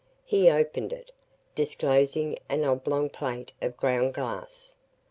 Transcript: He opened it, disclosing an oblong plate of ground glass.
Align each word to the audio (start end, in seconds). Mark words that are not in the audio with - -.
He 0.25 0.49
opened 0.49 0.93
it, 0.93 1.11
disclosing 1.53 2.39
an 2.49 2.65
oblong 2.65 3.07
plate 3.11 3.51
of 3.61 3.77
ground 3.77 4.15
glass. 4.15 4.73